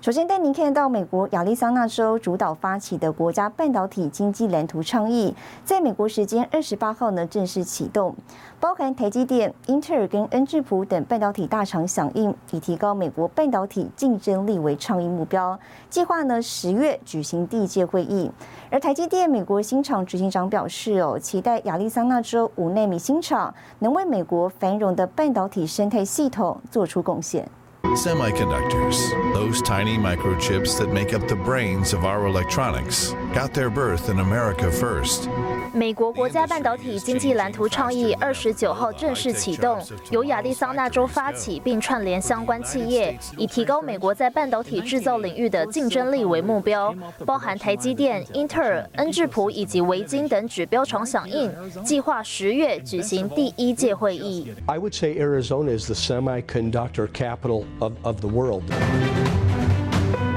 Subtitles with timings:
[0.00, 8.16] 首先带您看到美国亚利桑那州主导发起的国家半导体经济蓝图倡议，在美国时间二十八号呢正式启动，
[8.58, 15.60] 包含台积电、英特尔跟恩智浦等半导体大厂响应，以提高美国半导体竞争力为倡议目标。
[15.90, 18.30] 计划呢十月举行第一届会议，
[18.70, 27.46] 而台积电美国新厂执行长表示哦，期待亚利桑那州五纳米新厂能为美国繁荣的半导体生态系统做出贡献。
[27.95, 28.97] Semiconductors,
[29.33, 34.19] those tiny microchips that make up the brains of our electronics, got their birth in
[34.19, 35.29] America first.
[35.71, 46.93] 美国国家半导体经济蓝图倡议二十九号正式启动，由亚利桑那州发起，并串联相关企业，以提高美国在半导体制造领域的竞争力为目标。
[47.25, 51.51] 包含台积电、英特尔、恩智浦以及维京等指标厂响应，
[51.83, 54.53] 计划十月举行第一届会议。
[54.65, 58.62] I would say Arizona is the semiconductor capital Of, of the world.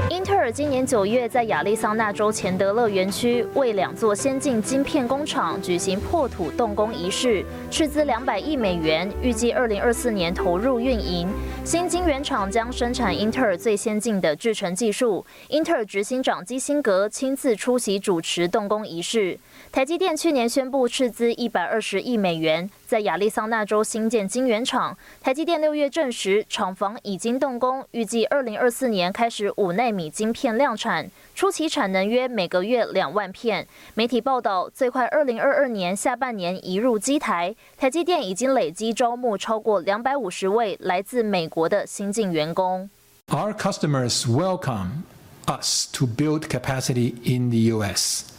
[0.09, 11.28] 英特尔今年九月在亚利桑那州钱德勒园区为两座先进晶片工厂举行破土动工仪式，斥资两百亿美元，预计二零二四年投入运营。
[11.66, 15.26] 新晶圆厂将生产英特尔最先进的制程技术。
[15.50, 19.38] 英特尔执行长基辛格亲自出席主持动工仪式。
[19.74, 24.96] 台积电去年宣布斥资一百二十亿美元，在亚利桑那州新建晶圆厂。
[25.20, 33.68] 台积电六月证实，厂房已经动工，预计二零二四年开始五纳米晶片量产，初期产能约每个月两万片。
[33.96, 37.56] 媒体报道，最快二零二二年下半年移入机台。
[37.76, 42.88] 台积电已经累积招募超过两百五十位来自美国的新进员工。
[43.30, 45.02] Our customers welcome
[45.48, 48.33] us to build capacity in the U.S.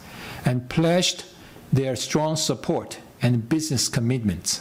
[0.45, 1.25] and pledged
[1.73, 4.59] their strong support and business commitments.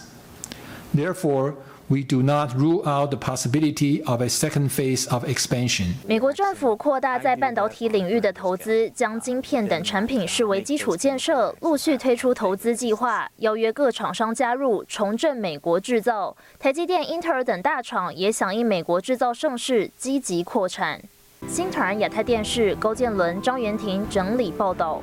[0.93, 1.55] Therefore,
[1.87, 5.95] we do not rule out the possibility of a second phase of expansion.
[6.07, 16.35] 美国政府扩大在半导体领域的投资，将晶片等产品视为基础建设，陆续推出投资计划，邀约各厂商加入，重振美国制造。
[16.59, 20.99] 台积电、英特尔等大厂也响应美国制造盛世，积极扩产。
[21.47, 25.03] 新团亚太电视高建伦、张元婷整理报道。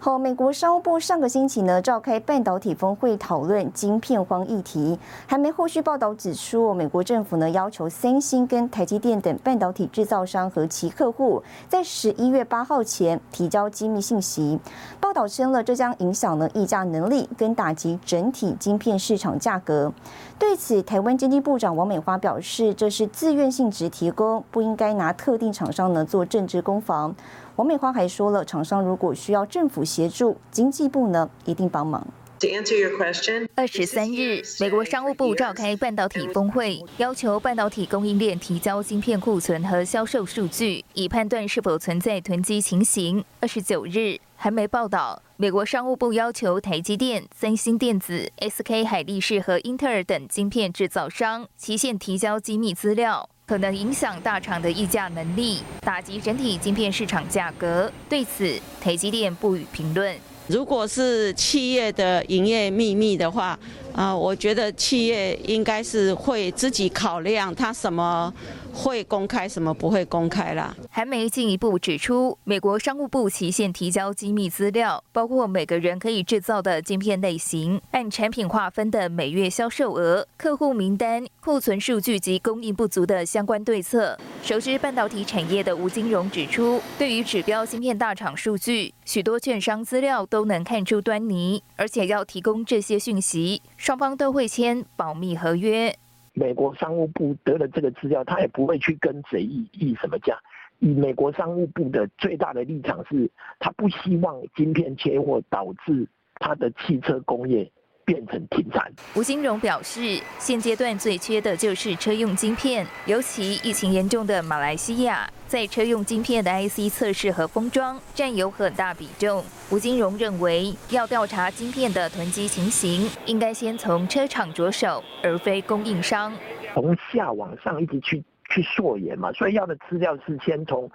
[0.00, 4.96] 好，美国商务部上个星期呢召开半导体峰会，讨论晶片荒议题。
[5.26, 14.60] 还没后续报道指出，美国政府呢要求三星跟台积电等半导体制造商和其客户在十一月八号前提交机密信息。
[15.00, 19.92] 报道称了，这将影响呢议价能力跟打击整体晶片市场价格。
[20.38, 27.12] 对此，台湾经济部长王美花表示，这是自愿性质提供，不应该拿特定厂商呢做政治攻防。
[27.58, 32.06] 王美花还说了，厂商如果需要政府协助，经济部呢一定帮忙。
[32.38, 43.24] To answer your question, 二十三日，美国商务部召开半导体峰会，要求半导体供应链提交芯片库存和销售数据，以判断是否存在囤积情形。
[43.40, 53.28] 二十九日，韩媒报道，美国商务部要求台积电、三星电子、SK 海力士和英特尔等晶片制造商期限提交机密资料。
[53.48, 57.90] 可能影响大厂的议价能力，打击整体晶片市场价格。
[58.06, 60.14] 对此，台积电不予评论。
[60.48, 63.58] 如果是企业的营业秘密的话，
[63.98, 68.32] 啊、我觉得企业应该是会自己考量，它什么
[68.72, 70.72] 会公开，什么不会公开啦。
[70.88, 84.16] 韩媒进一步指出，美国商务部期限提交机密资料，包括每个人可以制造的晶片类型、按产品划分的每月销售额、客户名单、库存数据及供应不足的相关对策。
[84.44, 95.94] 熟知半导体产业的吴金荣指出，对于指标芯片大厂数据，许多券商资料都能看出端倪，而且要提供这些讯息，双方都会签保密合约。
[96.34, 100.36] 美国商务部得了这个资料，他也不会去跟谁议议什么价。
[100.80, 107.70] 以美国商务部的最大的立场是，他不希望晶片缺货导致他的汽车工业
[108.08, 108.90] 变成停产。
[109.14, 119.44] 吴金荣表示，现阶段最缺的就是车用晶片，尤其疫情严重的马来西亚，在车用晶片的 IC 测试和封装占有很大比重。
[119.68, 126.32] 吴金荣认为，要调查晶片的囤积情形，应该先从车厂着手，而非供应商。
[126.72, 130.90] 从下往上一直去去溯源嘛，所以要的资料是先从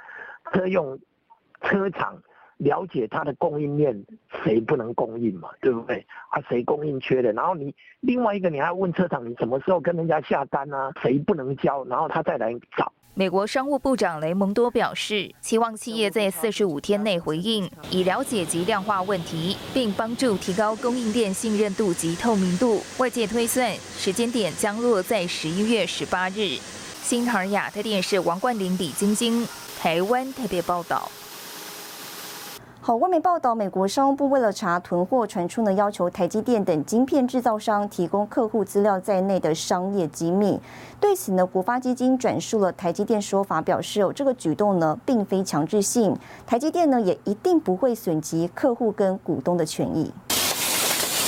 [0.52, 0.98] 车用
[1.62, 2.18] 车厂
[2.58, 4.06] 了解它的供应链
[4.44, 6.06] 谁不能供应嘛，对不对？
[6.30, 7.32] 啊，谁供应缺的？
[7.34, 10.92] 然后你另外一个你还要问车厂，你什么时候跟人家下单啊？
[11.02, 11.84] 谁不能交？
[11.86, 12.92] 然后他再来找。
[13.16, 22.82] 美国商务部长雷蒙多表示，期望企业在四十五天内回应，以了解及量化问题，并帮助提高供应链信任度及透明度。
[22.98, 26.58] 外界推算，时间点将落在十一月十八日。
[27.04, 29.48] 新唐亚太电视王冠玲、李晶晶，
[29.80, 31.08] 台湾特别报道。
[32.86, 40.60] 好，外媒报道，美国商务部为了查囤货传出呢，要求台积电等晶片制造商提供客户资料在内的商业机密。
[41.00, 46.14] 对此呢，国发基金转述了台积电说法，表示哦，这个举动呢，并非强制性，
[46.46, 50.12] 台积电呢，也一定不会损及客户跟股东的权益。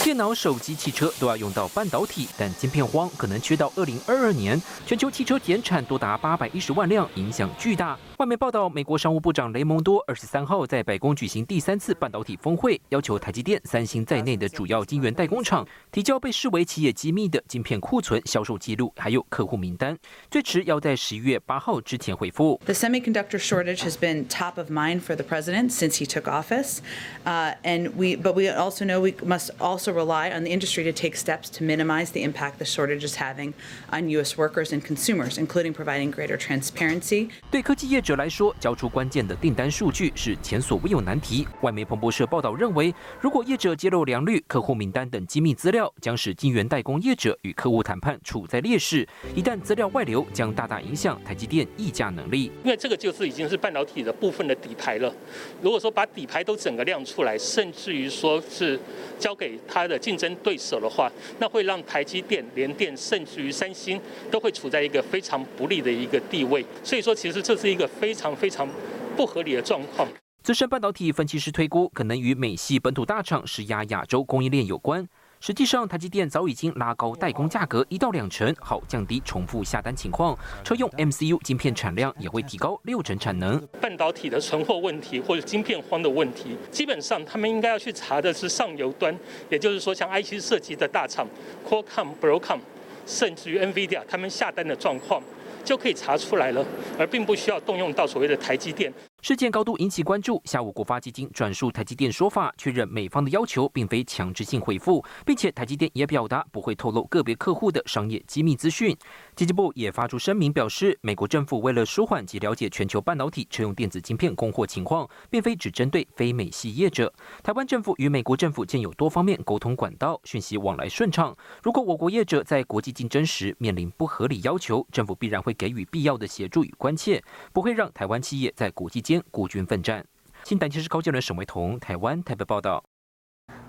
[0.04, 4.62] 电脑、手机、汽车都要用到半导体，但晶片荒可能缺到二零二二年。
[4.86, 7.98] 全球汽车减产多达八百一十万辆，影响巨大。
[8.18, 19.98] 外媒报道，美国商务部长雷蒙多二十三号在白宫举行第三次半导体峰会，要求台积电、三星在内的主要晶圆代工厂提交被视为企业机密的晶片库存、销售记录，还有客户名单，
[20.32, 22.58] 最迟要在十一月八号之前回复。
[22.64, 26.78] The semiconductor shortage has been top of mind for the president since he took office,
[27.26, 30.94] uh, and we but we also know we must also rely on the industry to
[30.94, 33.54] take steps to minimize the impact the shortage is having
[33.92, 34.38] on U.S.
[34.38, 37.28] workers and consumers, including providing greater transparency.
[37.52, 41.48] 对科技业者来说，交出关键的订单数据是前所未有难题。
[41.62, 49.08] 外媒彭博社报道认为，如果业者揭露良率、客户名单等机密资料，将使晶圆代工业者与客户谈判处在劣势。
[49.34, 52.52] 一旦资料外流，将大大影响台积电议价能力。
[52.64, 55.12] 因为这个就是已经是半导体的部分的底牌了。
[55.60, 58.80] 如果说把底牌都整个亮出来，甚至于说是
[59.18, 60.36] 交给他的竞争。
[60.44, 64.00] 对手的话，那会让台积电、联电，甚至于三星，
[64.30, 66.64] 都会处在一个非常不利的一个地位。
[66.84, 68.68] 所以说，其实这是一个非常非常
[69.16, 70.08] 不合理的状况。
[70.44, 75.08] 资深半导体分析师推估，可能与美系本土大厂施压亚洲供应链有关。
[75.42, 80.38] 实际上，台积电早已经拉高代工价格一到两成，好降低重复下单情况。
[80.64, 83.60] 车用 MCU 晶片产量也会提高六成产能。
[83.82, 89.16] 半导体的存货问题或者晶片荒的问题，基本上他们应该要去查的是上游端，
[89.50, 91.28] 也就是说像 IC 设计的大厂
[91.68, 92.60] Qualcomm、Broadcom，
[93.06, 95.22] 甚至于 NVIDIA 他们下单的状况
[95.66, 96.64] 就可以查出来了，
[96.98, 98.94] 而并不需要动用到所谓的台积电。
[99.22, 100.40] 事件高度引起关注。
[100.46, 108.96] 下午，国发基金转述台积电说法，确认美方的要求并非强制性回复，并且台积电也表达不会透露个别客户的商业机密资讯。
[109.36, 117.14] 经济部也发出声明表示，美国政府为了舒缓及了解全球半导体车用电子晶片供货情况，并非只针对非美系业者。
[117.44, 121.36] 台湾政府与美国政府建有多方面沟通管道，讯息往来顺畅。
[121.62, 127.22] 如果我国业者在国际竞争时面临不合理要求，政府必然会给予必要的协助与关切，
[127.52, 129.22] 不会让台湾企业在国际间。
[129.32, 130.06] 孤军奋战。
[130.46, 132.82] 新台电视高阶人沈维彤，台湾台北报道。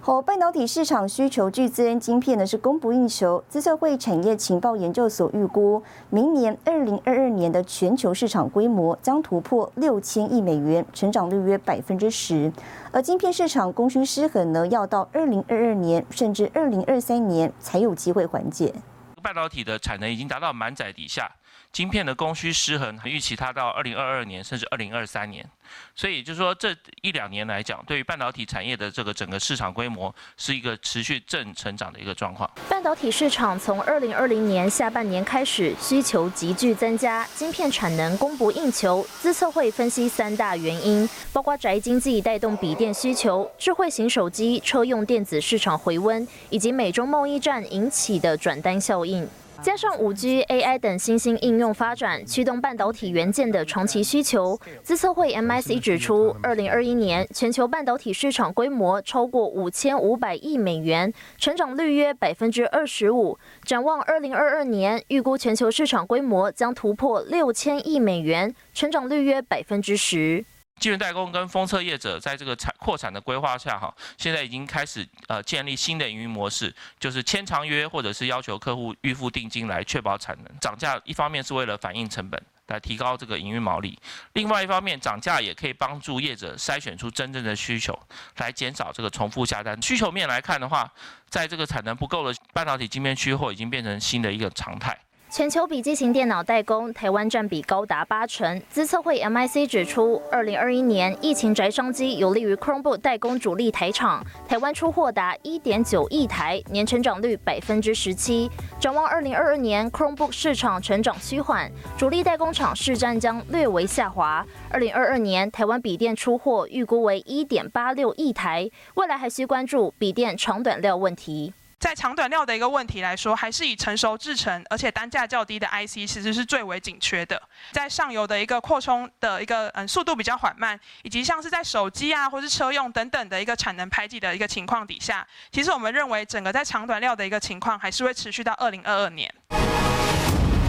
[0.06, 3.42] 好，半导体市场需求巨资晶片呢是供不应求。
[3.48, 12.52] 资策会产业情报研究所预估，明年二零二二年的全球市场规模将突破六千亿美元，成长率约百分之十。
[12.92, 18.72] 而晶片市场供需失衡呢，要到二零二二年甚至二零二三年才有机会缓解。
[19.20, 21.28] 半导体的产能已经达到满载底下。
[21.76, 25.46] 晶片的供需失衡，预期它到二零二二年甚至二零二三年，
[25.94, 32.50] 所以就是说这一两年来讲，对于半导体产业的这个整个市场规模是一个持续正成长的一个状况。
[32.66, 39.06] 半导体市场从二零二零年下半年开始需求急剧增加，晶片产能供不应求。
[39.20, 49.28] 资策会分析三大原因，包括宅经济带动笔电需求、智慧型手机、车用电子市场回温，以及美中贸易战引起的转单效应。
[49.62, 54.58] 加上五 G、AI 等新兴应用发展，驱动半导体元件的长期需求。
[54.82, 63.38] 资策会 MIC 指出，二零二一年全球半导体市场规模超过五千五百亿美元，成长率约百分之二十五。
[63.64, 70.44] 展望二零二二年，预估全球市场规模将突破六千亿美元，成长率约百分之十。
[70.78, 81.00] 晶圆代工跟封测业者在这个产扩产的规划下，哈，现在已经开始呃建立新的营运模式，就是签长约或者是要求客户预付定金来确保产能涨价。
[81.04, 83.98] 一方面是为了反映成本，来提高这个营运毛利；
[84.34, 87.98] 另外一方面涨价也可以帮助业者筛选出真正的需求，
[88.36, 89.80] 来减少这个重复下单。
[89.80, 90.92] 需求面来看的话，
[91.30, 94.96] 在这个产能不够的半导体晶片区，或已经变成新的一个常态。
[95.28, 98.62] 全球笔记型电脑代工，台湾占比高达八成。
[98.70, 108.48] 资策会 MIC 指出，二零二一年疫情宅商机有利于 Chromebook 代工主力台厂，台湾出货达一点九亿台，年成长率百分之十七。
[108.80, 114.46] 展望二零二二年，Chromebook 市场成长趋缓，主力代工厂市占将略为下滑。
[114.70, 121.52] 二零二二年，台湾笔电出货预估为一点八六亿台，未来还需关注笔电长短料问题。
[121.86, 127.40] 在长短料的一个问题来说，还是以成熟制成，而且单价较低的 IC 其实是最为紧缺的。
[127.70, 139.32] 在上游的一个扩充的一个嗯速度比较缓慢，以及像是在手机啊或是车用等等的一个产能排挤的一个情况底下，其实我们认为整个在长短料的一个情况还是会持续到二零二二年。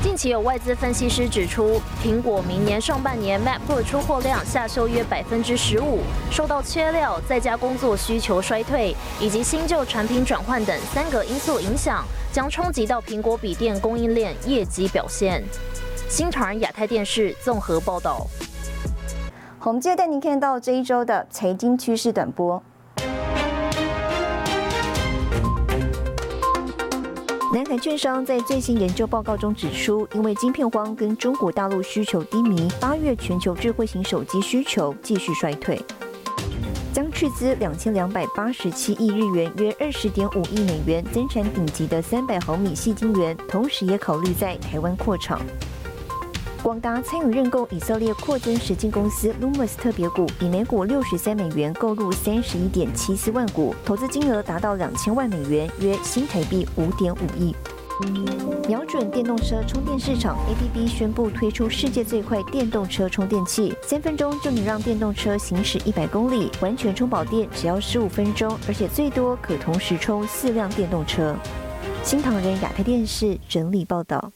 [0.03, 5.99] 近期有外资分析师指出，苹果明年上半年 MacBook 出货量下修约百分之十五，
[6.31, 15.43] 受到缺料、在家工作需求衰退以及新旧产品转换等三个因素影响，将冲击到苹果笔电供应链业绩表现。
[16.07, 18.27] 新唐亚太电视综合报道。
[19.61, 22.61] 我们接着带您看到这一周的财经趋势短波。
[27.67, 35.77] 台券商在最新研究报告中指出，因为晶片荒跟中国大陆需求低迷，八月全球智慧型手机需求继续衰退，
[36.93, 45.41] 将斥资两千两百八十七亿日元，约二十点五亿美元增产顶级的三百毫米细晶圆，同时也考虑在台湾扩厂。
[46.63, 57.55] 广达参与认购以色列扩增实境公司 Lumos 特别股，以每股六十三美元购入三十一点七四万股，投资金额达到两千万美元，约新台币五点五亿。
[58.67, 71.35] 瞄准电动车充电市场，ABB 宣布推出世界最快电动车充电器，三分钟就能让电动车行驶一百公里，完全充饱电只要十五分钟，而且最多可同时充四辆电动车。
[72.03, 74.31] 新唐人亚太电视整理报道。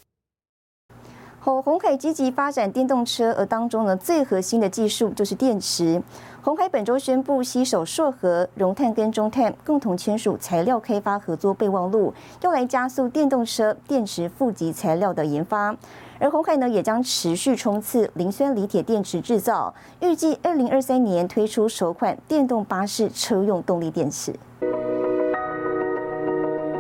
[1.43, 5.99] 红红海积极发展电动车，而当中呢最核心的技术就是电池。
[6.43, 15.75] 红海本周宣布携手硕和、荣碳跟中碳共同签署材料开发合作备忘录，用来加速电动车电池负极材料的研发。
[16.19, 24.31] 而红海呢也将持续冲刺磷酸锂铁电池制造，预计二零二三年推出首款电动巴士车用动力电池。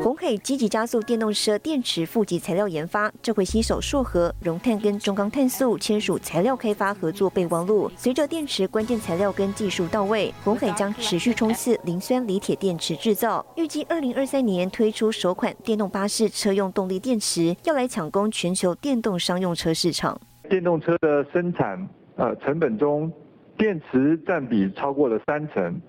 [0.03, 7.87] 红海积极加速电动车电池负极材料研发，这回携手硕和、融碳跟中钢碳素签署材料开发合作备忘录。
[7.95, 20.19] 随着电池关键材料跟技术到位，红海将持续冲刺磷酸锂铁电池制造，预计二零二三年推出首款电动巴士车用动力电池，要来抢攻全球电动商用车市场。
[20.49, 23.11] 电动车的生产呃成本中，
[23.55, 25.79] 电池占比超过了三成，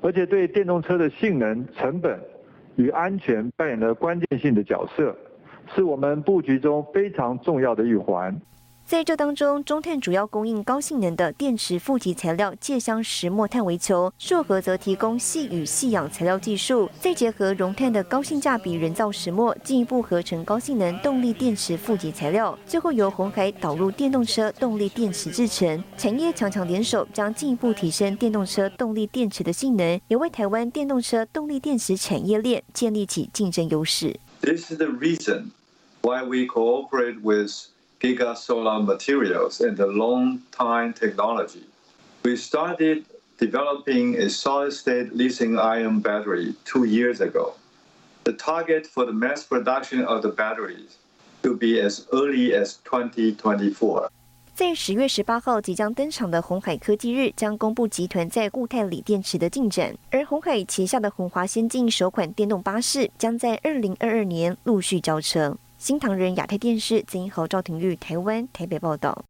[0.00, 2.20] 而且对电动车的性能成本。
[2.80, 5.14] 与安全扮演了关键性的角色，
[5.74, 8.34] 是我们布局中非常重要的一环。
[8.90, 25.84] 在这当中，中碳主要供应高性能的电池负极材料介相石墨碳为球，硕和则提供细与细氧材料技术，再结合熔碳的高性价比人造石墨，进一步合成高性能动力电池负极材料，最后由红海导入电动车动力电池制成。
[25.96, 34.18] 产业强强联手，将进一步提升电动车动力电池的性能，也为台湾电动车动力电池产业链建立起竞争优势。
[34.40, 35.50] This is the reason
[36.02, 37.70] why we cooperate with.
[38.00, 41.64] Giga Solar Materials and long time technology.
[42.24, 43.04] We started
[43.38, 47.54] developing a solid state lithium ion battery two years ago.
[48.24, 50.96] The target for the mass production of the batteries
[51.42, 54.08] will be as early as 2024.
[54.54, 59.94] 在十月十八号即将登场的红海科技日，将公布集团在固态锂电池的进展。
[60.10, 65.56] 而红海旗下的红华先进首款电动巴士，将在二零二二年陆续交车。
[65.80, 69.24] 新唐人亚太电视曾英豪、赵廷玉台湾台北报道。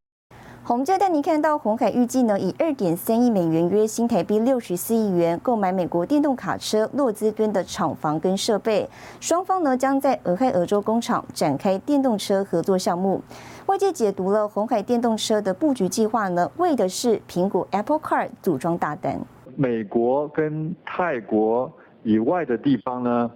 [0.67, 8.91] 我们接带您看到红海预计呢，以二点三亿美元约新台币六十四亿元购买美国电动卡车洛兹敦的厂房跟设备，
[9.21, 13.23] 双方呢将在俄亥俄州工厂展开电动车合作项目。
[13.67, 19.21] 外界解读了红海电动车的布局计划呢，为的是苹果 Apple Car 组装大单。
[19.55, 23.31] 美国跟泰国以外的地方呢，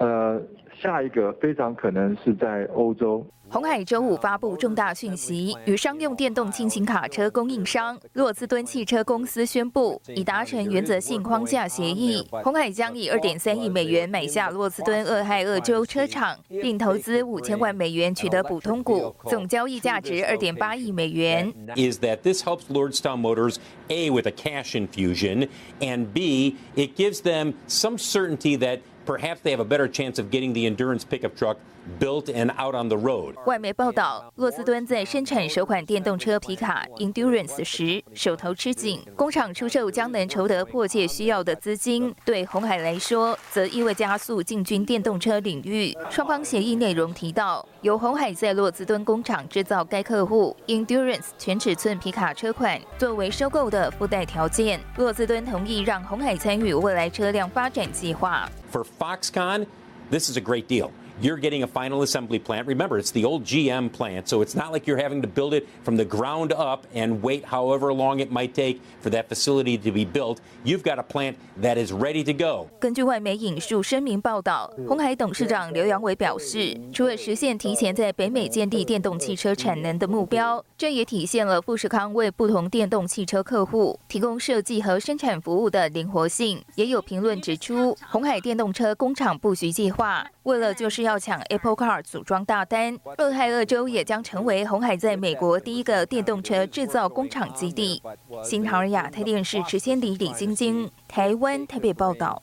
[0.00, 0.42] 呃。
[0.80, 3.22] 下一个非常可能是在欧洲。
[3.50, 12.26] 红海周五发布重大讯息，与商用电动轻型卡车供应商洛兹敦汽车公司宣布，已达成原则性框架协议。
[12.30, 21.52] 红海将以二点三亿美元买下洛兹敦俄亥俄州车厂，并投资五千万美元取得普通股，总交易价值二点八亿美元。
[21.76, 23.56] Is that this helps Lordstown Motors
[23.88, 25.48] a with a cash infusion,
[25.80, 28.78] and b it gives them some certainty that
[29.10, 31.56] perhaps they have a better chance of getting the endurance pickup truck
[31.98, 33.34] built and out on the road.
[33.46, 42.14] 外媒报道，洛斯敦在生产首款电动车皮卡 Endurance 时手头吃紧，工厂出售将能筹得迫切需要的资金。
[42.24, 45.96] 对红海来说，则意味加速进军电动车领域。
[46.08, 54.78] 双方协议内容提到，由红海在洛斯敦工厂制造该客户 Endurance 全尺寸皮卡车款，作为收购的附带条件。
[54.96, 58.48] 洛斯敦同意让红海参与未来车辆发展计划。
[58.70, 59.66] For Foxconn,
[60.10, 62.67] this is a great deal You're getting a final assembly plant.
[62.67, 65.65] Remember, it's the old GM plant, so it's not like you're having to build it
[65.85, 69.91] from the ground up and wait however long it might take for that facility to
[69.93, 70.39] be built.
[70.65, 72.67] You've got a plant that is ready to go.
[72.81, 86.61] 根据外媒引述声明报道，红海董事长刘扬伟表示，除了实现提前在北美建立电动汽车产能的目标，这也体现了富士康为不同电动汽车客户提供设计和生产服务的灵活性。
[86.75, 92.96] 也有评论指出，红海电动车工厂布局计划为了就是要 要抢 Apple Car 组装大单。
[93.18, 98.00] 俄亥俄州也将成为红海在美国第一个电动车制造工厂基地。
[98.44, 102.40] 新唐人亚太电视池千里、李晶晶，台湾台北报道。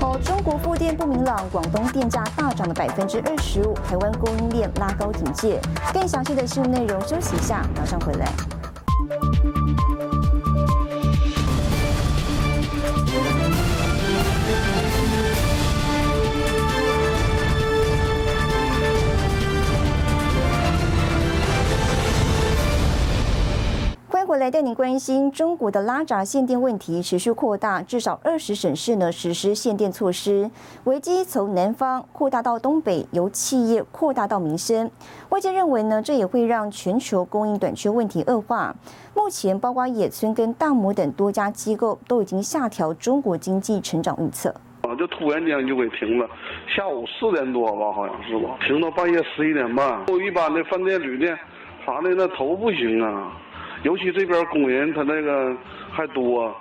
[0.00, 5.58] 哦，中国复电不明朗，广东电价大涨了百分之二十五，台湾供应链拉高警戒。
[5.94, 8.55] 更详细的新闻内容，休息一下，马上回来。
[24.38, 30.50] 来，带您关心中国的拉闸限电问题持续扩大，至少二十省市呢实施限电措施，
[30.84, 34.90] 危机从南方扩大到东北，由企业扩大到民生。
[35.30, 38.74] 外界认为呢，这也会让全球供应短缺问题恶化。
[39.14, 44.50] 目前，包括野村跟大摩等多家机构都已经下调中国经济成长预测。
[44.82, 46.28] 啊，就突然间就给停了，
[46.76, 50.04] 下午四点多吧，好像是吧，停到半夜十一点半。
[50.24, 51.36] 一般的饭店、旅店，
[51.86, 53.32] 啥的那头不行啊。
[53.86, 55.56] 尤其这边工人他那个
[55.92, 56.52] 还多，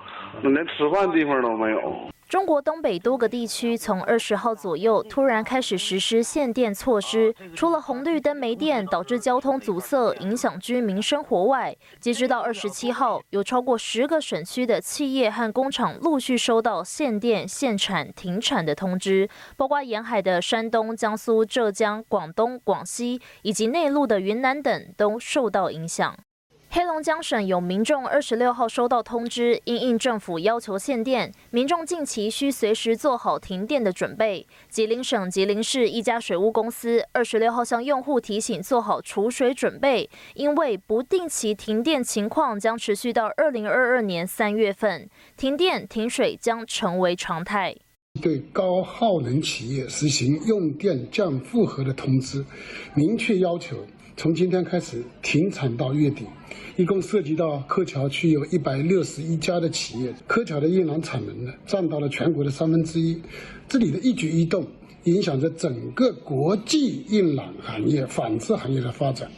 [0.44, 1.82] 连吃饭地方都没有。
[2.29, 19.27] 中国东北多个地区从二十号左右突然开始实施限电措施，除了红绿灯没电导致交通阻塞，影响居民生活外，截止到二十七号，有超过十个省区的企业和工厂陆续收到限电、限产、停产的通知，
[19.58, 26.15] 包括沿海的山东、江苏、浙江、广东、广西以及内陆的云南等都受到影响。
[26.76, 34.46] 黑龙江省有民众二十六号收到通知，因应政府要求限电，民众近期需随时做好停电的准备。
[34.68, 47.74] 吉林省吉林市一家水务公司二十六号向用户提醒做好储水准备，因为不定期停电情况将持续到二零二二年三月份，停电停水将成为常态。
[48.22, 52.44] 对高耗能企业实行用电降负荷的通知，
[52.94, 53.78] 明确要求。
[54.17, 56.25] 从今天开始停产到月底，
[56.78, 63.21] 一共涉及到柯桥区有一百六十一家的企业，柯桥的印染产能呢占到了全国的三分之一，
[63.67, 64.65] 这里的一举一动
[65.04, 69.30] 影响着整个国际印染行业、纺织行业的发展。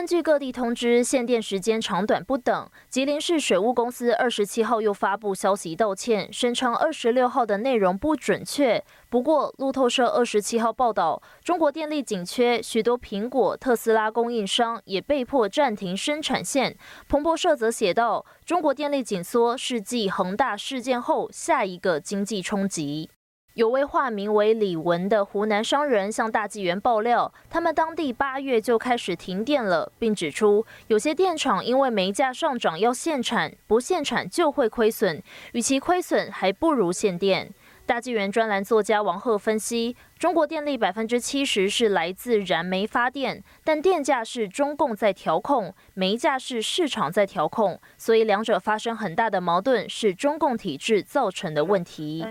[0.00, 2.66] 根据各地通知，限电时间长短不等。
[2.88, 8.82] 吉林市水务公司二十七号又发布消息道歉，声称二十六号的内容不准确。
[9.10, 16.74] 不过，路透社二十七号报道，中国电力紧缺，许多苹果、特斯拉供应商也被迫暂停生产线。
[17.06, 23.10] 彭博社则写道，中国电力紧缩是继恒大事件后下一个经济冲击。
[23.54, 35.20] 有位化名为李文的湖南商人向大纪元爆料，他们当地八月就开始停电了，并指出有些电厂因为煤价上涨要限产，不限产就会亏损，
[35.52, 37.52] 与其亏损还不如限电。
[37.90, 52.24] 大纪元专栏作家王鹤分析，中国电力百分之七十是来自燃煤发电，但电价是中共在调控，煤价是市场在调控，所以两者发生很大的矛盾，是中共体制造成的问题。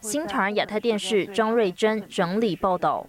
[0.00, 3.06] 新唐亚太电视张瑞珍整理报道。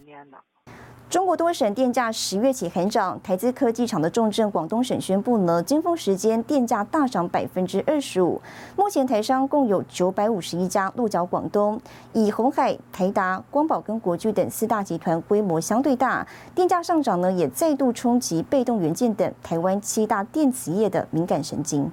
[1.14, 8.40] 中国多省电价十月起横涨，台资科技厂的重镇广东省宣布呢，尖峰时间电价大涨百分之二十五。
[8.77, 11.81] 目前台商共有九百五十一家落脚广东，
[12.12, 21.90] 以红海、台达、光宝跟国巨等四大集团规模相对大，电价上涨呢也再度冲击被动元件等台湾七大电子业的敏感神经。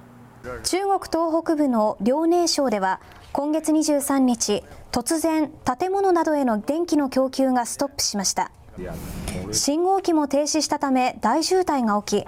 [0.62, 3.00] 中国東北部の遼寧省では
[3.32, 8.52] 今月23日突然建物などへの電気の供給がストップしました
[9.51, 12.27] 信号機も停止したため大渋滞が起き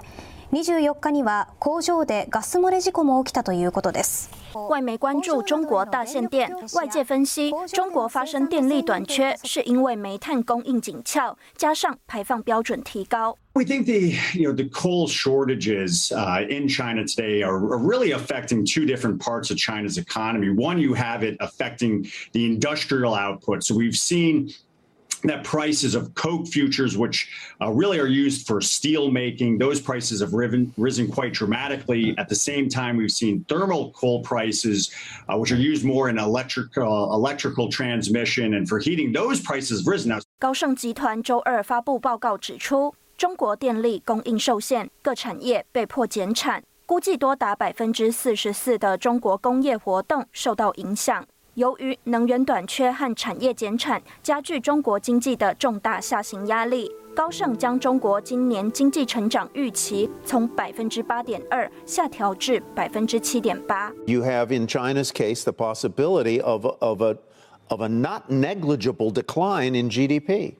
[0.52, 4.30] 24日には工場でガス漏れ事故も起きたということです。
[4.54, 13.36] 外媒关注中国大限电，外界分析中国发生电力短缺是因为煤炭供应紧俏，加上排放标准提高。
[13.54, 18.64] We think the you know the coal shortages uh, in China today are, are, really affecting
[18.64, 20.48] two different parts of China's economy.
[20.50, 23.64] One, you have it affecting the industrial output.
[23.64, 24.50] So we've seen
[25.25, 27.29] that prices of coke futures, which
[27.61, 32.15] uh, really are used for steel making, those prices have risen, risen quite dramatically.
[32.17, 34.89] At the same time, we've seen thermal coal prices,
[35.29, 39.87] uh, which are used more in electrical electrical transmission and for heating, those prices have
[39.87, 40.09] risen.
[40.09, 51.27] Now, 高盛集团周二发布报告指出，中国电力供应受限，各产业被迫减产，估计多达百分之四十四的中国工业活动受到影响。
[51.56, 56.90] 由于能源短缺和产业减产，加剧中国经济的重大下行压力。
[57.14, 63.90] 高盛将中国今年经济成长预期从百分之八点二下调至百分之七点八。
[64.06, 67.16] You have in China's case the possibility of of a
[67.68, 70.56] of a not negligible decline in GDP.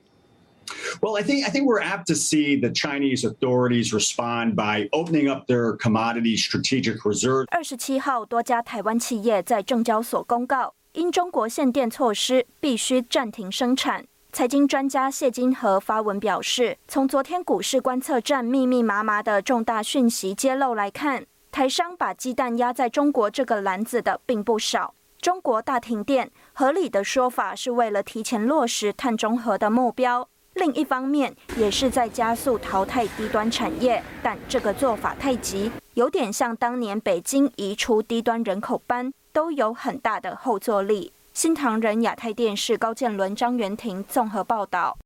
[0.99, 5.29] Well, I think I think we're apt to see the Chinese authorities respond by opening
[5.29, 7.45] up their commodity strategic reserve.
[7.51, 10.73] 二十七号，多家台湾企业在证交所公告。
[10.97, 14.03] 因中国限电措施，必须暂停生产。
[14.31, 24.95] 财经专家谢金河发文表示，从昨天股市观测站密密麻麻的重大讯息揭露来看，台商把鸡蛋压在中国这个篮子的并不少。
[25.21, 34.01] 中国大停电，合理的说法是为了提前落实碳中和的目标，另一方面也是在加速淘汰低端产业。
[34.23, 39.13] 但这个做法太急，有点像当年北京移出低端人口般。
[39.37, 41.13] 都有很大的后坐力。
[41.31, 44.97] 新唐人亚太电视高建伦、张元婷综合报道。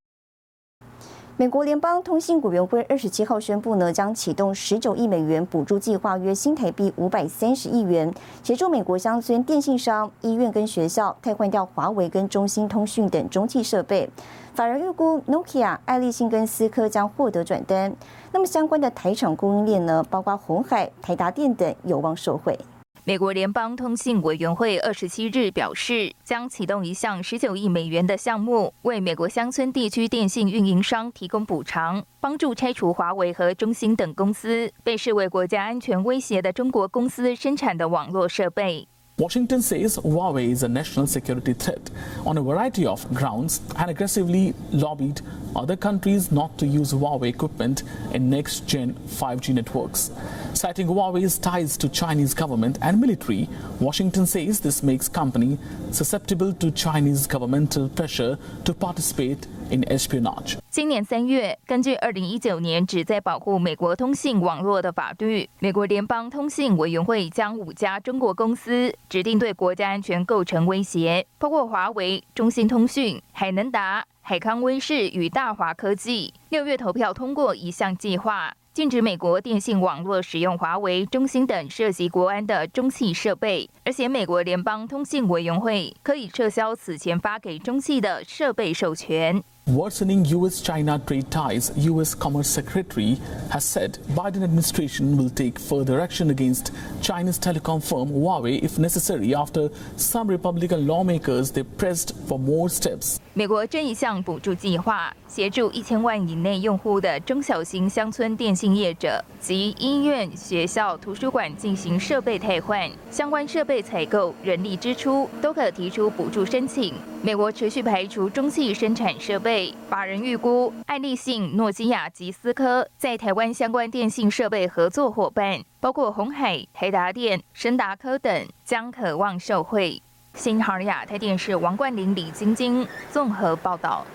[1.35, 8.09] 美国联邦通信委员会二十七号宣布呢，将启动十九亿美元补助计划，约新台币五百三十亿元，
[8.41, 14.09] 协助美国乡村电信商、医院跟学校替换掉华为跟中兴通讯等中继设备。
[14.55, 17.93] 法人预估，Nokia、爱立信跟思科将获得转单。
[18.31, 22.57] 那么相关的台厂供应链呢，包括红海、台达电等，有望受惠。
[23.03, 38.87] 美国联邦通信委员会二十七日表示，将启动一项十九亿美元的项目，为美国乡村地区电信运营商提供补偿，帮助拆除华为和中兴等公司被视为国家安全威胁的中国公司生产的网络设备。
[39.21, 41.91] Washington says Huawei is a national security threat
[42.25, 45.21] on a variety of grounds and aggressively lobbied
[45.55, 47.83] other countries not to use Huawei equipment
[48.15, 50.09] in next gen 5G networks.
[50.55, 53.47] Citing Huawei's ties to Chinese government and military,
[53.79, 55.59] Washington says this makes company
[55.91, 60.57] susceptible to Chinese governmental pressure to participate in espionage.
[60.71, 76.33] 今年三月，根据二零一九年旨在保护美国通信网络的法律，美国联邦通信委员会将五家中国公司指定对国家安全构成威胁，包括华为、中兴通讯、海能达、海康威视与大华科技。
[76.47, 78.53] 六月投票通过一项计划。
[78.73, 89.43] 禁止美国电信网络使用华为、中兴等涉及国安的中系设备，而且美国联邦通信委员会可以撤销此前发给中系的设备授权。
[89.70, 92.14] Worsening U.S.-China trade ties, U.S.
[92.14, 93.18] Commerce Secretary
[93.50, 96.70] has said Biden administration will take further action against
[97.02, 103.18] China's telecom firm Huawei if necessary after some Republican lawmakers they pressed for more steps.
[103.34, 116.94] 美国这一项补助计划协助一千万以内用户的中小型乡村电信业者及医院、学校、图书馆进行设备替换，相关设备采购、人力支出都可提出补助申请。
[117.20, 130.01] 美国持续排除中系生产设备， 法人预估爱立信、诺基亚及思科在台湾相关电信设备合作伙伴，包括红海、台达电、深达科等，将渴望受惠。
[130.33, 134.05] 新航亚太电视王冠玲、李晶晶综合报道。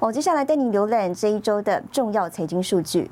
[0.00, 3.10] 我接下来带你浏览这一周的重要财经数据。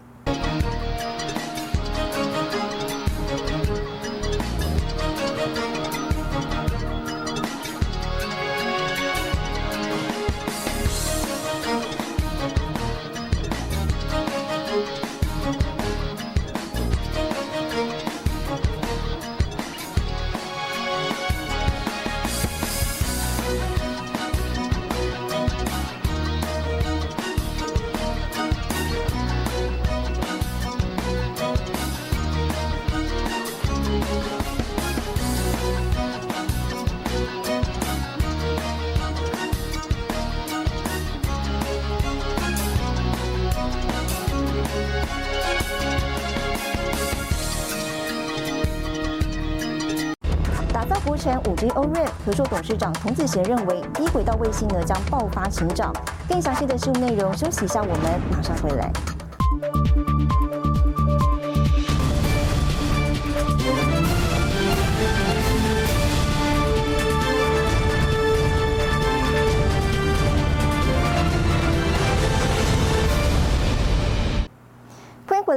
[51.15, 55.93] G Oreo，合作董事长童子贤认为，低轨道卫星呢将爆发成长。
[56.29, 58.91] 更详细的新闻内容，休息一下，我们马上回来。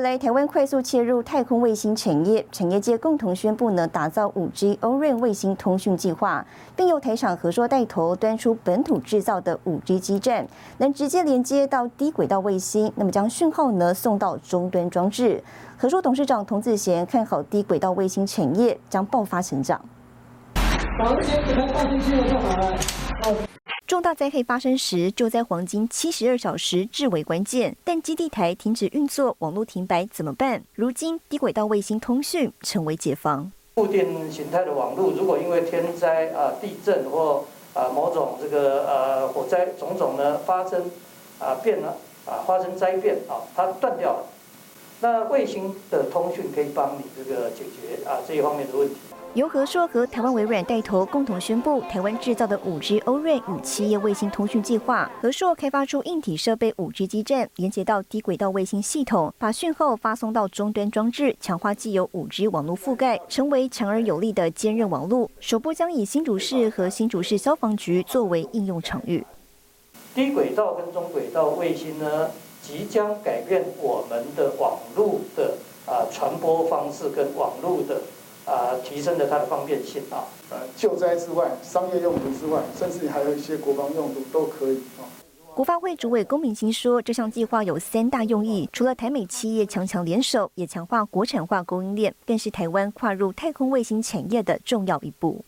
[0.09, 6.43] 来，台湾快速切入太空卫星产业，产业界共同宣布呢，打造五 G O-RAN 卫星通讯计划，
[6.75, 10.47] 并由台厂合作带头端出本土制造的五 G 基站，
[10.79, 15.43] 能直接连接到低轨道卫星，那么将讯号呢送到终端装置。
[15.77, 19.79] 合作董事长童子贤看好低轨道卫星产业将爆发成长。
[23.85, 27.75] 重大灾害发生时，救灾黄金七十二小时至为关键。
[27.83, 30.63] 但基地台停止运作，网络停摆怎么办？
[30.75, 33.51] 如今低轨道卫星通讯成为解方。
[33.73, 40.89] 固定形态的网络，如果因为天灾啊、地震或啊某种这个呃火灾种种呢发生
[41.39, 44.25] 啊变了啊发生灾变啊，它断掉了。
[45.01, 48.95] 那卫星的通讯可以帮你这个解决啊这一方面的问题。
[49.35, 55.09] 由和硕和台湾微软带头共同宣布，台湾制造的五 G O-RAN 与企业卫星通讯计划。
[55.21, 65.29] 和硕开发出硬体设备五 G 基站，连接到低轨道卫星系统，把讯号发送到终端装置，强化既有五 G 网络覆盖，成为强而有力的坚韧网络。
[65.39, 69.23] 首部将以新竹市和新竹市消防局作为应用场域。
[70.15, 72.31] 低轨道跟中轨道卫星呢，
[72.63, 75.53] 即将改变我们的网络的
[75.85, 78.01] 啊传播方式跟网络的。
[78.49, 80.25] 啊，提升了它的方便性啊！
[80.49, 85.05] 呃，救灾之外，商业用途之外，甚至还有一些国防用途都可以啊。
[85.53, 95.45] 国发会主委龚明鑫说，这项计划有三大用意，除了台美企业强强联手，也强化国产化供应链，更是台湾跨入太空卫星产业的重要一步。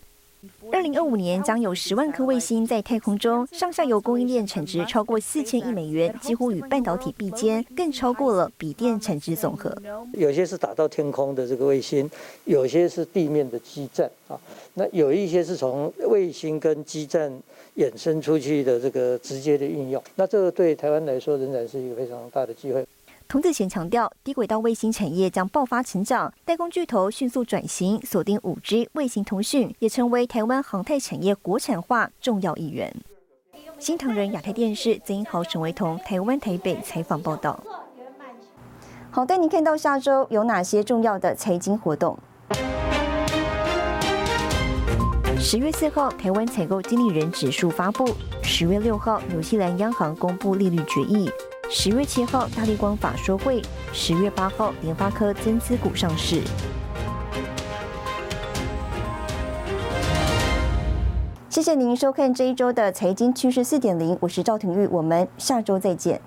[0.72, 9.72] 二零二五年将有十万颗卫星在太空中，上下游供应链产值超过四千亿美元，几乎与半导体比肩，更超过了笔电产值总和。
[10.14, 12.10] 有些是打到天空的这个卫星，
[12.44, 14.36] 有些是地面的基站啊，
[14.74, 17.32] 那有一些是从卫星跟基站
[17.76, 22.84] 衍生出去的这个直接的应用，那这个对台湾来说仍然是一个非常大的机会。
[23.32, 32.94] 童子贤强调，低轨道卫星产业将爆发成长，代工巨头迅速转型，锁定五 G 卫星通讯，也成为台湾航太产业国产化重要一员。
[33.78, 37.58] 新唐人亚太电视曾英豪、陈维彤，台湾台北采访报道。
[39.10, 42.18] 好，带您看到下周有哪些重要的财经活动。
[45.38, 48.04] 十月四号，台湾采购经理人指数发布；
[48.42, 51.30] 十月六号，纽西兰央行公布利率决议。
[51.74, 53.62] 十月七号，大立光法说会；
[53.94, 56.42] 十月八号，联发科增资股上市。
[61.48, 66.20] 谢谢您收看这一周的财经趋势四点零，我是赵廷玉，我们下周再见。